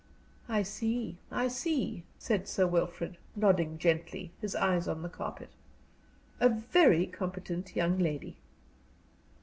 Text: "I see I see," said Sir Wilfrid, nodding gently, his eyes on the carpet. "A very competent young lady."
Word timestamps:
"I 0.49 0.63
see 0.63 1.19
I 1.29 1.47
see," 1.47 2.05
said 2.17 2.47
Sir 2.47 2.65
Wilfrid, 2.65 3.17
nodding 3.35 3.77
gently, 3.77 4.31
his 4.41 4.55
eyes 4.55 4.87
on 4.87 5.03
the 5.03 5.09
carpet. 5.09 5.51
"A 6.39 6.49
very 6.49 7.05
competent 7.05 7.75
young 7.75 7.99
lady." 7.99 8.37